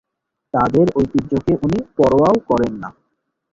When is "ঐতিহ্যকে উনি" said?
0.95-1.79